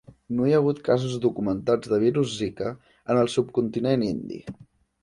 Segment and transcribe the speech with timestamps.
[0.37, 4.43] No hi ha hagut casos documentats de virus Zika en el subcontinent indi.